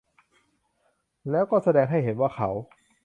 [1.29, 2.49] แล้วก็แสดงให้เห็นว่า เขา